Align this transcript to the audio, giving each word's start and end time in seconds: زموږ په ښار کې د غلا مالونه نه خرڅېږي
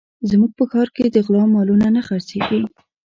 زموږ 0.29 0.51
په 0.57 0.63
ښار 0.71 0.87
کې 0.95 1.05
د 1.09 1.17
غلا 1.25 1.43
مالونه 1.53 1.87
نه 1.95 2.01
خرڅېږي 2.07 2.61